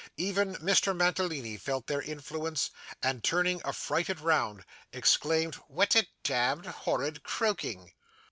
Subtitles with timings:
[0.17, 0.97] Even Mr.
[0.97, 2.71] Mantalini felt their influence,
[3.03, 7.91] and turning affrighted round, exclaimed: 'What a demd horrid croaking!